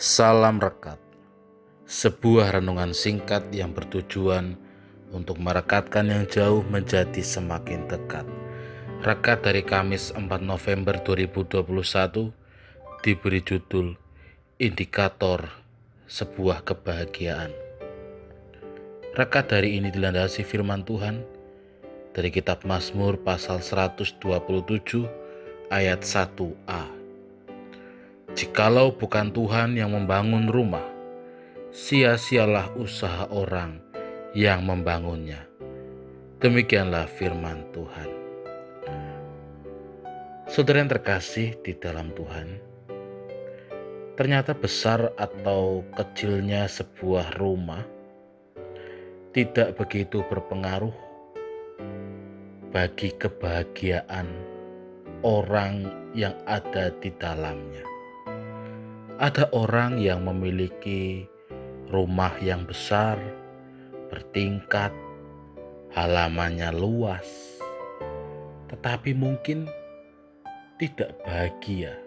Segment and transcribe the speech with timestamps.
[0.00, 0.96] Salam Rekat
[1.84, 4.56] Sebuah renungan singkat yang bertujuan
[5.12, 8.24] untuk merekatkan yang jauh menjadi semakin dekat.
[9.04, 12.32] Rekat dari Kamis 4 November 2021
[13.04, 13.92] diberi judul
[14.56, 15.52] Indikator
[16.08, 17.52] Sebuah Kebahagiaan.
[19.12, 21.20] Rekat dari ini dilandasi firman Tuhan
[22.16, 24.16] dari kitab Mazmur pasal 127
[25.68, 26.99] ayat 1a.
[28.38, 30.86] Jikalau bukan Tuhan yang membangun rumah,
[31.74, 33.82] sia-sialah usaha orang
[34.34, 35.46] yang membangunnya.
[36.38, 38.10] Demikianlah firman Tuhan.
[40.46, 42.58] Saudara yang terkasih di dalam Tuhan,
[44.14, 47.82] ternyata besar atau kecilnya sebuah rumah
[49.30, 50.94] tidak begitu berpengaruh
[52.74, 54.26] bagi kebahagiaan
[55.22, 55.86] orang
[56.18, 57.86] yang ada di dalamnya.
[59.20, 61.28] Ada orang yang memiliki
[61.92, 63.20] rumah yang besar,
[64.08, 64.96] bertingkat,
[65.92, 67.28] halamannya luas,
[68.72, 69.68] tetapi mungkin
[70.80, 72.00] tidak bahagia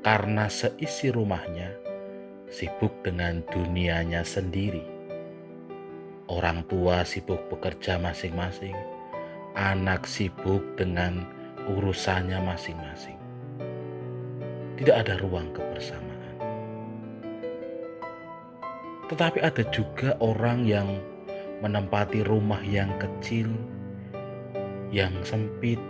[0.00, 1.76] karena seisi rumahnya
[2.48, 4.80] sibuk dengan dunianya sendiri.
[6.32, 8.72] Orang tua sibuk bekerja masing-masing,
[9.60, 11.28] anak sibuk dengan
[11.68, 13.25] urusannya masing-masing
[14.76, 16.36] tidak ada ruang kebersamaan.
[19.08, 21.00] Tetapi ada juga orang yang
[21.64, 23.48] menempati rumah yang kecil,
[24.92, 25.80] yang sempit,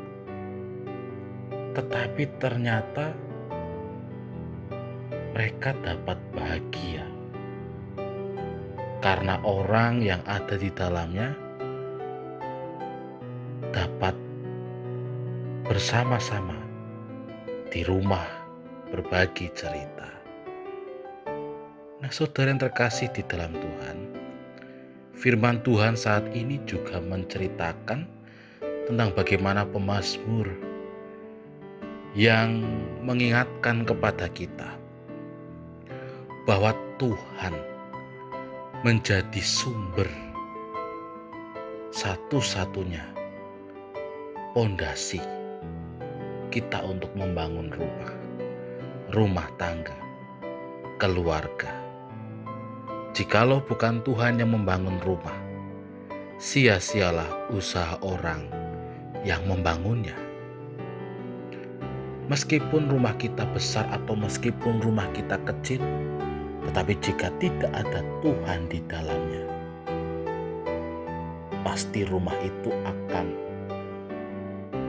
[1.75, 3.12] tetapi ternyata
[5.37, 7.05] mereka dapat bahagia
[9.05, 11.37] karena orang yang ada di dalamnya
[13.71, 14.17] dapat
[15.69, 16.56] bersama-sama
[17.69, 18.36] di rumah
[18.91, 20.06] berbagi cerita.
[21.97, 23.97] Nah, saudara yang terkasih di dalam Tuhan,
[25.17, 28.06] firman Tuhan saat ini juga menceritakan
[28.87, 30.47] tentang bagaimana pemazmur
[32.15, 32.62] yang
[33.03, 34.71] mengingatkan kepada kita
[36.47, 36.71] bahwa
[37.03, 37.55] Tuhan
[38.87, 40.06] menjadi sumber
[41.91, 43.03] satu-satunya
[44.55, 45.19] pondasi
[46.55, 48.25] kita untuk membangun rumah
[49.16, 49.97] rumah tangga,
[51.00, 51.72] keluarga.
[53.16, 55.32] Jikalau bukan Tuhan yang membangun rumah,
[56.37, 58.44] sia-sialah usaha orang
[59.25, 60.12] yang membangunnya.
[62.28, 65.81] Meskipun rumah kita besar atau meskipun rumah kita kecil,
[66.69, 69.49] tetapi jika tidak ada Tuhan di dalamnya,
[71.65, 73.26] pasti rumah itu akan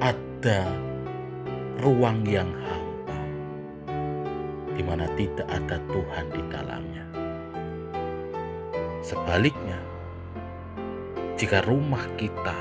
[0.04, 0.68] ada
[1.80, 2.87] ruang yang hampa
[4.78, 7.06] di mana tidak ada Tuhan di dalamnya.
[9.02, 9.82] Sebaliknya,
[11.34, 12.54] jika rumah kita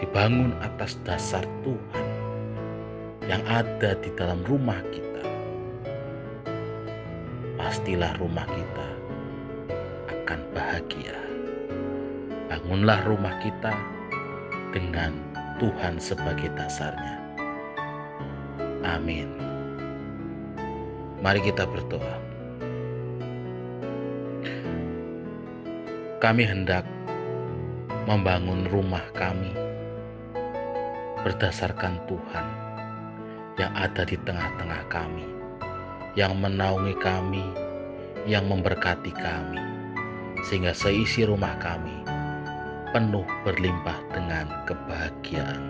[0.00, 2.08] dibangun atas dasar Tuhan
[3.28, 5.24] yang ada di dalam rumah kita,
[7.60, 8.88] pastilah rumah kita
[10.08, 11.18] akan bahagia.
[12.48, 13.76] Bangunlah rumah kita
[14.72, 15.12] dengan
[15.60, 17.20] Tuhan sebagai dasarnya.
[18.82, 19.51] Amin.
[21.22, 22.18] Mari kita berdoa.
[26.18, 26.82] Kami hendak
[28.10, 29.54] membangun rumah kami
[31.22, 32.46] berdasarkan Tuhan
[33.54, 35.22] yang ada di tengah-tengah kami,
[36.18, 37.46] yang menaungi kami,
[38.26, 39.62] yang memberkati kami,
[40.50, 42.02] sehingga seisi rumah kami
[42.90, 45.62] penuh berlimpah dengan kebahagiaan.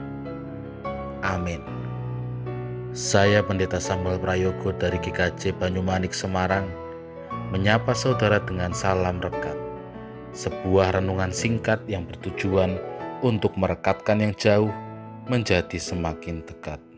[1.20, 1.60] Amin.
[2.92, 6.69] Saya Pendeta Samuel Prayogo dari GKJ Banyumanik Semarang
[7.48, 9.56] menyapa saudara dengan salam rekat.
[10.36, 12.76] Sebuah renungan singkat yang bertujuan
[13.25, 14.69] untuk merekatkan yang jauh
[15.25, 16.91] menjadi semakin dekat.